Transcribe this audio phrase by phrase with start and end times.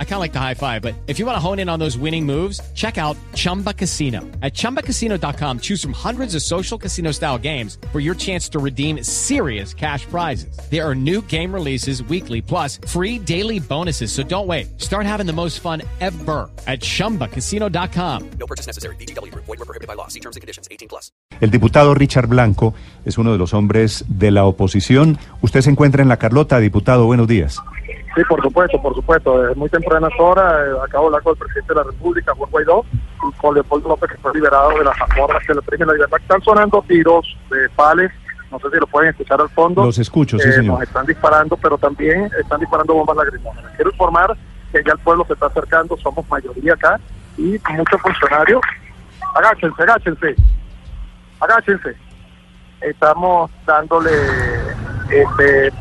[0.00, 1.78] I kind of like the high five, but if you want to hone in on
[1.78, 4.22] those winning moves, check out Chumba Casino.
[4.42, 9.04] At chumbacasino.com, choose from hundreds of social casino style games for your chance to redeem
[9.04, 10.58] serious cash prizes.
[10.68, 14.10] There are new game releases weekly, plus free daily bonuses.
[14.10, 14.80] So don't wait.
[14.80, 18.30] Start having the most fun ever at chumbacasino.com.
[18.40, 18.96] No purchase necessary.
[18.96, 19.32] BGW.
[19.32, 20.08] Void were prohibited by law.
[20.08, 20.66] See terms and conditions.
[20.72, 21.12] 18 plus.
[21.40, 25.18] El diputado Richard Blanco es uno de los hombres de la oposición.
[25.40, 27.06] Usted se encuentra en la Carlota, diputado.
[27.06, 27.60] Buenos días.
[28.14, 29.40] Sí, por supuesto, por supuesto.
[29.42, 32.50] Desde muy tempranas horas eh, acabo de hablar con el presidente de la República, Juan
[32.50, 32.84] Guaidó,
[33.28, 36.18] y con Leopoldo López, que fue liberado de las mazmorras que le primen la libertad.
[36.20, 38.10] Están sonando tiros de pales,
[38.50, 39.84] no sé si lo pueden escuchar al fondo.
[39.84, 40.74] Los escucho, sí, Eh, señor.
[40.78, 43.72] Nos están disparando, pero también están disparando bombas lacrimógenas.
[43.76, 44.36] Quiero informar
[44.72, 46.98] que ya el pueblo se está acercando, somos mayoría acá,
[47.36, 48.60] y muchos funcionarios.
[49.34, 50.34] Agáchense, agáchense,
[51.40, 51.96] agáchense.
[52.80, 54.10] Estamos dándole
[55.10, 55.72] este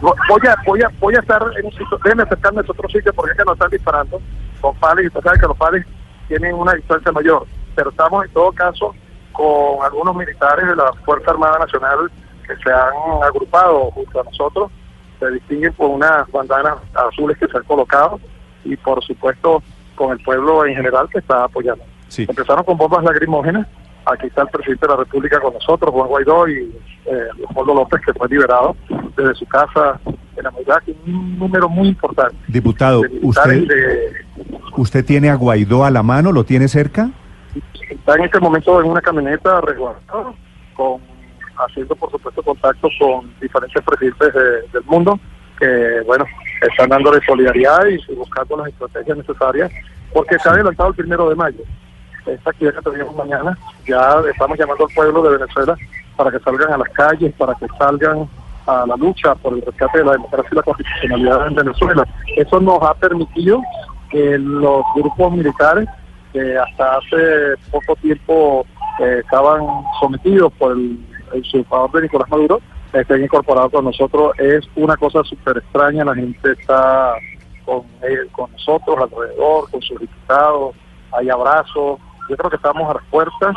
[0.00, 3.12] voy a voy a voy a estar en un sitio déjenme acercarme a otro sitio
[3.12, 4.20] porque es que nos están disparando.
[4.60, 5.82] Con palos y sabe que los palos
[6.28, 7.46] tienen una distancia mayor
[7.78, 8.92] pero estamos en todo caso
[9.30, 12.10] con algunos militares de la Fuerza Armada Nacional
[12.44, 14.72] que se han agrupado junto a nosotros.
[15.20, 18.18] Se distinguen por unas bandanas azules que se han colocado
[18.64, 19.62] y por supuesto
[19.94, 21.84] con el pueblo en general que está apoyando.
[22.08, 22.26] Sí.
[22.28, 23.68] empezaron con bombas lacrimógenas
[24.06, 26.74] aquí está el presidente de la República con nosotros, Juan Guaidó y
[27.06, 28.76] eh, Leopoldo López, que fue liberado
[29.16, 29.98] desde su casa
[30.36, 32.36] en la que es un número muy importante.
[32.46, 34.12] Diputado, ¿usted, de-
[34.76, 36.32] ¿usted tiene a Guaidó a la mano?
[36.32, 37.10] ¿Lo tiene cerca?
[37.90, 40.34] está en este momento en una camioneta resguardado,
[40.74, 41.00] con,
[41.56, 45.18] haciendo por supuesto contactos con diferentes presidentes de- del mundo,
[45.58, 46.24] que bueno,
[46.70, 49.72] están dándole solidaridad y buscando las estrategias necesarias,
[50.12, 51.62] porque se ha adelantado el primero de mayo.
[52.28, 55.76] Esta actividad que tenemos mañana, ya estamos llamando al pueblo de Venezuela
[56.16, 58.28] para que salgan a las calles, para que salgan
[58.66, 62.04] a la lucha por el rescate de la democracia y la constitucionalidad en Venezuela.
[62.36, 63.62] Eso nos ha permitido
[64.10, 65.88] que los grupos militares
[66.32, 68.66] que hasta hace poco tiempo
[69.00, 69.64] eh, estaban
[70.00, 70.98] sometidos por el,
[71.32, 72.60] el usurpador de Nicolás Maduro,
[72.92, 74.32] estén incorporados con nosotros.
[74.38, 77.14] Es una cosa súper extraña, la gente está
[77.64, 80.74] con, él- con nosotros alrededor, con sus diputados,
[81.12, 81.98] hay abrazos.
[82.28, 83.54] Yo creo que estamos a las puertas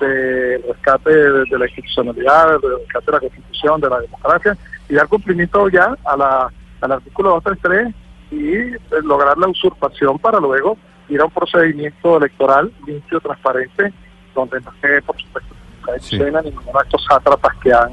[0.00, 4.56] del rescate de, de la institucionalidad, del rescate de la constitución, de la democracia
[4.88, 6.48] y dar cumplimiento ya a la,
[6.80, 7.94] al artículo 233
[8.32, 10.76] y eh, lograr la usurpación para luego
[11.08, 13.92] ir a un procedimiento electoral limpio, transparente,
[14.34, 16.16] donde no esté, por supuesto, ninguna Sí.
[16.16, 17.90] escena ni ningún acto sátrapas que han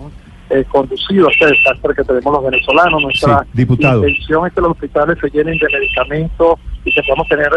[0.50, 3.02] eh, conducido a este desastre que tenemos los venezolanos.
[3.04, 4.08] Nuestra Sí, diputado.
[4.08, 7.50] intención es que los hospitales se llenen de medicamentos y que podamos tener,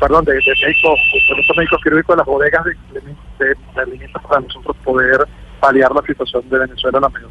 [0.00, 4.22] perdón, de, de médicos, de estos médicos quirúrgicos en las bodegas de, de- de alimentos
[4.28, 5.18] para nosotros poder
[5.60, 7.30] paliar la situación de Venezuela la mayor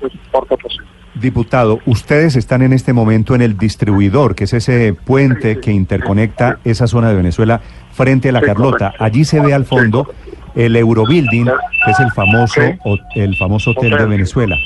[0.00, 0.86] pues, corto posible.
[1.14, 6.58] Diputado, ustedes están en este momento en el distribuidor, que es ese puente que interconecta
[6.64, 7.60] esa zona de Venezuela
[7.92, 8.86] frente a la Carlota.
[8.92, 9.04] correcto.
[9.04, 10.10] Allí se ve al fondo
[10.54, 11.46] el Eurobuilding,
[11.84, 12.60] que es el famoso,
[13.14, 14.06] el famoso hotel de.
[14.06, 14.56] Venezuela.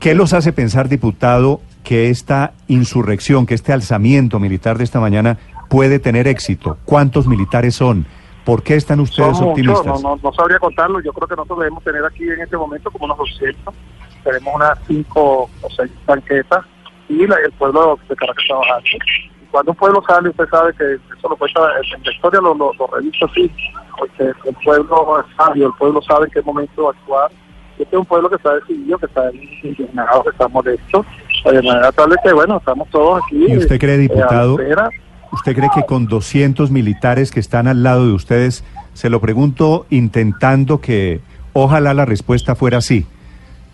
[0.00, 5.38] ¿Qué los hace pensar, diputado, que esta insurrección, que este alzamiento militar de esta mañana
[5.68, 6.78] puede tener éxito?
[6.84, 8.06] ¿Cuántos militares son?
[8.44, 10.02] ¿Por qué están ustedes Son muchos, optimistas?
[10.02, 12.90] no, no, no sabría contarlo, yo creo que nosotros debemos tener aquí en este momento
[12.90, 13.72] como unos 200,
[14.24, 15.20] tenemos unas 5
[15.60, 16.64] o 6 tanquetas
[17.08, 18.88] y la- el pueblo de Caracas está bajando.
[19.42, 21.60] Y cuando un pueblo sale, usted sabe que eso lo cuenta,
[21.94, 23.50] en la historia lo, lo, lo revisa así,
[23.98, 27.30] porque el pueblo es sabio, el pueblo sabe en qué momento actuar.
[27.78, 29.30] Este es un pueblo que está decidido, que está
[29.62, 31.04] indignado, que está molesto,
[31.50, 33.46] de manera tal de que, bueno, estamos todos aquí.
[33.48, 34.58] ¿Y usted cree, eh, a la diputado.
[35.32, 39.86] ¿Usted cree que con 200 militares que están al lado de ustedes, se lo pregunto
[39.88, 41.20] intentando que
[41.54, 43.06] ojalá la respuesta fuera sí,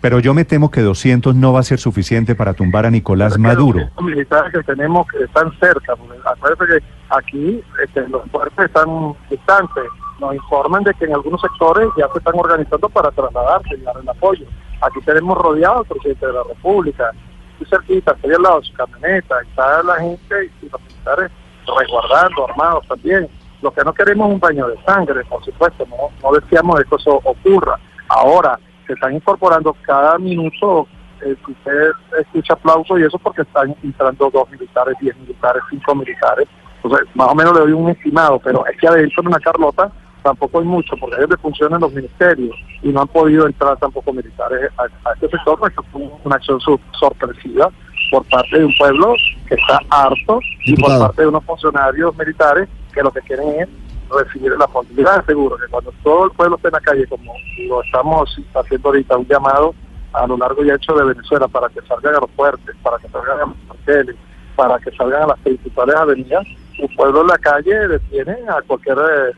[0.01, 3.37] pero yo me temo que 200 no va a ser suficiente para tumbar a Nicolás
[3.37, 3.89] Maduro?
[3.97, 9.83] Los militares que tenemos que están cerca, acuérdense que aquí este, los fuertes están distantes,
[10.21, 13.95] nos informan de que en algunos sectores ya se están organizando para trasladarse y dar
[14.01, 14.45] el apoyo.
[14.81, 17.11] Aquí tenemos rodeado al presidente de la República,
[17.59, 21.31] muy cerquita, estoy al lado de su camioneta, está la gente y los militares
[21.77, 23.27] resguardando, armados también.
[23.61, 26.95] Lo que no queremos es un baño de sangre, por supuesto, no, no deseamos que
[26.95, 27.77] eso ocurra.
[28.07, 28.57] Ahora,
[28.87, 30.87] se están incorporando cada minuto,
[31.21, 36.47] eh, usted escucha aplausos y eso porque están entrando dos militares, diez militares, cinco militares.
[36.81, 39.91] Entonces, más o menos le doy un estimado, pero es que adentro de una Carlota
[40.23, 44.13] tampoco hay mucho, porque es donde funcionan los ministerios y no han podido entrar tampoco
[44.13, 47.69] militares a, a este sector, porque fue una acción sor- sorpresiva
[48.11, 49.13] por parte de un pueblo
[49.47, 53.69] que está harto y por parte de unos funcionarios militares que lo que quieren es
[54.09, 54.89] recibir el apoyo.
[54.95, 57.33] Yo les aseguro que cuando todo el pueblo esté en la calle, como
[57.67, 59.75] lo estamos haciendo ahorita, un llamado
[60.13, 63.07] a lo largo y ancho de Venezuela para que salgan a los fuertes, para que
[63.09, 64.15] salgan a los cuarteles,
[64.55, 66.47] para que salgan a las principales avenidas,
[66.79, 69.33] el pueblo en la calle detiene a cualquier eh,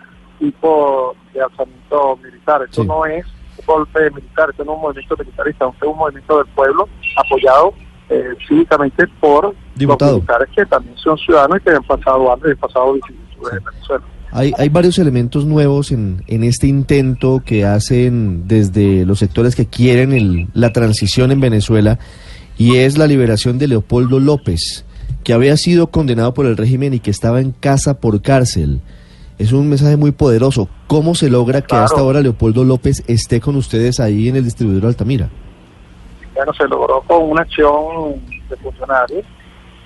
[0.49, 2.61] tipo de alzamiento militar.
[2.63, 2.87] Esto Sí.
[2.87, 3.25] no es
[3.57, 6.89] un golpe militar, esto no es un movimiento militarista, esto es un movimiento del pueblo
[7.17, 7.73] apoyado
[8.09, 10.11] eh, cívicamente por Diputado.
[10.13, 13.53] los militares que también son ciudadanos y que han pasado hambre y han pasado vicisitudes
[13.57, 14.03] en Venezuela.
[14.33, 19.65] Hay, hay varios elementos nuevos en, en este intento que hacen desde los sectores que
[19.67, 21.99] quieren el- la transición en Venezuela
[22.57, 24.85] y es la liberación de Leopoldo López,
[25.23, 28.81] que había sido condenado por el régimen y que estaba en casa por cárcel.
[29.41, 30.69] Es un mensaje muy poderoso.
[30.85, 31.85] ¿Cómo se logra que Claro.
[31.85, 35.29] hasta ahora Leopoldo López esté con ustedes ahí en el distribuidor Altamira?
[36.35, 39.25] bueno, se logró con una acción de funcionarios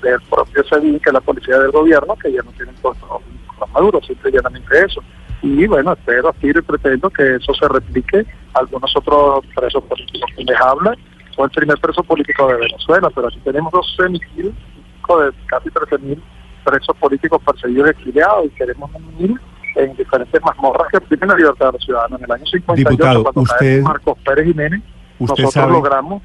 [0.01, 3.21] del propio SEBIN, que es la policía del gobierno, que ya no tienen control
[3.57, 5.01] con Maduro, simple y llanamente eso.
[5.41, 10.29] Y bueno, espero, aspiro y pretendo que eso se replique a algunos otros presos políticos
[10.35, 10.95] que les habla.
[11.35, 15.97] Fue el primer preso político de Venezuela, pero aquí tenemos 12 mil, de casi 13
[15.99, 16.21] mil
[16.65, 18.89] presos políticos perseguidos y exiliados, y queremos
[19.19, 19.39] mil
[19.75, 22.19] en diferentes mazmorras que primen la libertad de los ciudadanos.
[22.19, 24.81] En el año 58, Diputado, cuando usted- Marcos Pérez Jiménez,
[25.19, 26.21] Usted nosotros sabe, logramos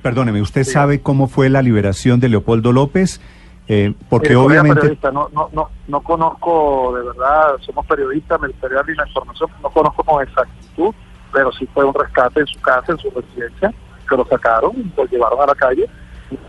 [0.00, 0.72] perdóneme, ¿usted Sí.
[0.72, 3.20] sabe cómo fue la liberación de Leopoldo López?
[3.68, 4.98] Eh, porque colega obviamente...
[5.12, 9.70] no, no, no, no conozco de verdad, somos periodistas, me gustaría darle la información, no
[9.70, 10.94] conozco con exactitud,
[11.32, 13.72] pero sí fue un rescate en su casa, en su residencia,
[14.08, 15.88] que lo sacaron, lo llevaron a la calle,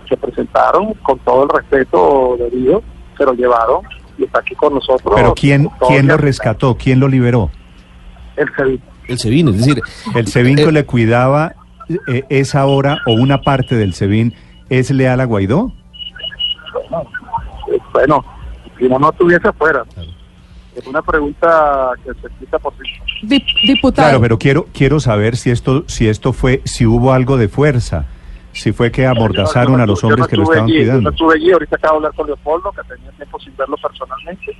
[0.09, 2.81] se presentaron con todo el respeto debido,
[3.17, 3.81] se lo llevaron
[4.17, 5.13] y está aquí con nosotros.
[5.15, 6.75] Pero ¿quién, quién lo rescató?
[6.77, 7.49] ¿Quién lo liberó?
[8.35, 8.81] El CEDIN.
[9.07, 9.81] El SEBIN, es decir,
[10.15, 11.53] ¿El SEBIN que Eh, le cuidaba
[12.07, 14.33] eh, esa hora o una parte del SEBIN
[14.69, 15.71] es leal a Guaidó?
[17.71, 18.23] Eh, Bueno,
[18.79, 19.83] si no, no estuviese afuera.
[20.75, 23.27] Es una pregunta que se explica por sí.
[23.27, 24.07] Dip- diputado.
[24.09, 28.05] Claro, pero quiero quiero saber si esto si esto fue si hubo algo de fuerza,
[28.53, 31.01] si fue que amordazaron a los hombres que lo estaban allí, Yo cuidando.
[31.01, 34.55] no estuve allí, ahorita acabo de hablar con Leopoldo, que tenía tiempo sin verlo personalmente,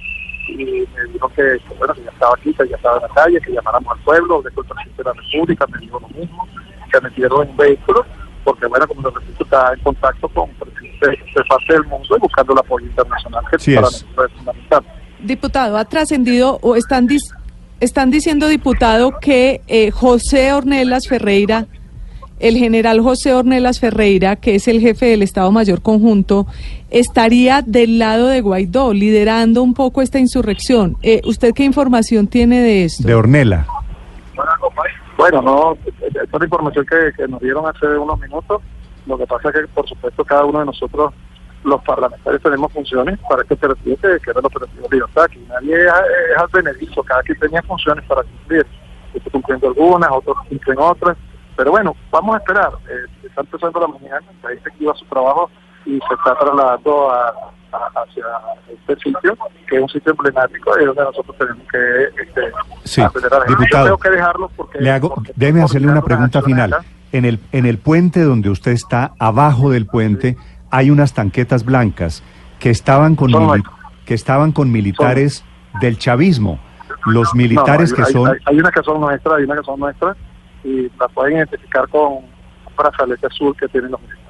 [0.50, 1.44] y me dijo que,
[1.78, 4.44] bueno, que ya estaba aquí, que ya estaba en la calle, que llamáramos al pueblo,
[4.45, 6.48] el presidente de la República, me dijo lo mismo,
[6.92, 8.06] que me dieron en un vehículo,
[8.44, 12.19] porque bueno, como lo repito, está en contacto con presidentes de parte del mundo y
[12.19, 13.94] buscando el apoyo internacional, que Sí para es.
[14.04, 14.84] nosotros es fundamental.
[15.19, 17.34] Diputado, ha trascendido o están, dis-
[17.80, 21.68] están diciendo, diputado, que eh, José Ornelas Ferreira,
[22.44, 26.45] el general José Ornelas Ferreira, que es el jefe del Estado Mayor Conjunto,
[26.90, 30.98] estaría del lado de Guaidó, liderando un poco esta insurrección.
[31.01, 33.07] Eh, ¿Usted qué información tiene de esto?
[33.07, 33.66] De Ornela.
[35.16, 38.62] Bueno, no, esta es la información que, que nos dieron hace unos minutos.
[39.07, 41.13] Lo que pasa es que, por supuesto, cada uno de nosotros,
[41.63, 45.24] los parlamentarios, tenemos funciones para este operativo que, que era el operativo de libertad.
[45.24, 48.66] Aquí nadie es, es advenedizo, cada quien tenía funciones para cumplir.
[49.13, 51.18] Estoy cumpliendo algunas, otros cumplen otras.
[51.56, 52.72] Pero bueno, vamos a esperar.
[52.90, 55.50] Eh, está empezando la mañana, la gente que iba a su trabajo
[55.86, 57.28] y se está trasladando a,
[57.72, 58.24] a- hacia
[58.72, 62.42] este sitio, que es un sitio emblemático y donde nosotros tenemos que este,
[62.84, 63.02] Sí.
[63.02, 63.10] Yo
[63.48, 64.80] diputado, tengo que dejarlo porque...
[64.80, 66.74] Le hago, porque déjeme hacerle una pregunta final.
[66.74, 66.86] acá.
[67.12, 70.36] En el en el puente donde usted está, abajo del puente,
[70.72, 72.24] hay unas tanquetas blancas
[72.60, 73.64] que estaban con mili-
[74.06, 75.46] que estaban con militares
[75.80, 76.60] del chavismo.
[77.06, 79.66] Los militares No, que hay, son Hay, hay unas que son nuestras, hay unas que
[79.66, 80.18] son nuestras
[80.63, 82.26] y las pueden identificar con un
[82.78, 84.23] brazalete azul que tienen los militares.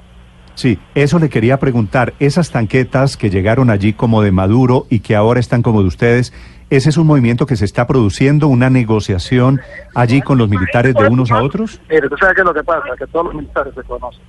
[0.54, 2.14] Sí, eso le quería preguntar.
[2.20, 6.32] Esas tanquetas que llegaron allí como de Maduro y que ahora están como de ustedes,
[6.70, 9.60] ¿ese es un movimiento que se está produciendo, una negociación
[9.96, 11.80] allí con los militares de unos a otros?
[11.88, 14.22] Mire, tú sabes que lo que pasa, que todos los militares se conocen.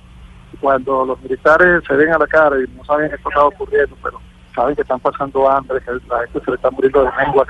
[0.60, 4.20] Cuando los militares se ven a la cara y no saben qué está ocurriendo, pero
[4.54, 7.46] saben que están pasando hambre, que la gente se le está muriendo de lengua,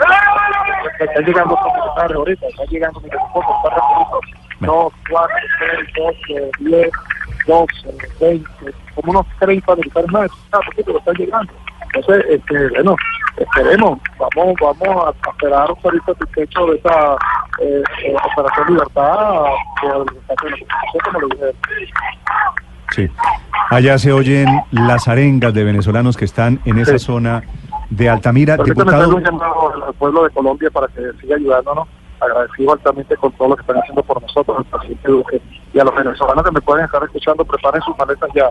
[0.99, 6.51] que están llegando los militares ahorita, están llegando poco, están rapidito, dos, cuatro, seis, doce,
[6.61, 6.91] diez,
[7.47, 11.53] doce, veinte, como unos 30 militares más, está poquito que están llegando.
[11.95, 12.97] Entonces, este, bueno,
[13.37, 17.17] esperemos, vamos, vamos a esperar ahorita el techo de esa
[17.61, 19.45] eh, eh, operación libertad
[19.81, 20.35] por la
[21.05, 21.53] como lo dije.
[22.95, 23.11] Sí.
[23.71, 27.07] Allá se oyen las arengas de venezolanos que están en esa Sí.
[27.07, 27.43] zona
[27.91, 28.57] de Altamira.
[28.57, 31.89] Permítame un llamado al pueblo de Colombia para que siga ayudándonos,
[32.21, 35.43] agradecido altamente con todo lo que están haciendo por nosotros, el presidente Duque,
[35.73, 38.51] y a los venezolanos que me pueden estar escuchando, preparen sus maletas ya.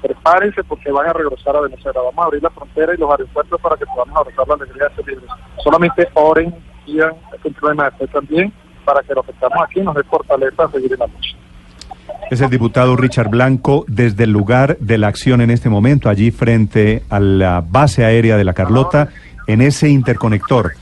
[0.00, 2.00] Prepárense porque van a regresar a Venezuela.
[2.00, 4.94] Vamos a abrir la frontera y los aeropuertos para que podamos abrazar la alegría de
[4.96, 5.30] ser libres.
[5.62, 6.54] Solamente oren,
[6.84, 7.14] pidan,
[7.60, 8.52] problema de fe también,
[8.84, 11.36] para que los que estamos aquí nos dé fortaleza a seguir en la lucha.
[12.30, 16.32] es el diputado Richard Blanco desde el lugar de la acción en este momento, allí
[16.32, 19.08] frente a la base aérea de la Carlota,
[19.46, 20.72] en ese interconector.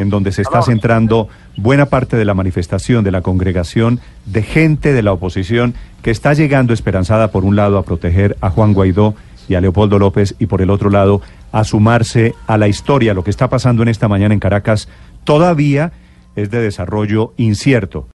[0.00, 4.92] En donde se está centrando buena parte de la manifestación, de la congregación, de gente
[4.92, 9.14] de la oposición que está llegando esperanzada por un lado a proteger a Juan Guaidó
[9.48, 11.20] y a Leopoldo López y por el otro lado
[11.52, 13.14] a sumarse a la historia.
[13.14, 14.88] Lo que está pasando en esta mañana en Caracas
[15.24, 15.92] todavía
[16.34, 18.08] es de desarrollo incierto.